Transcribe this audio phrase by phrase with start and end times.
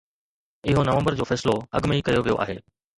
[0.67, 2.57] اهو نومبر جو فيصلو اڳ ۾ ئي ڪيو ويو آهي.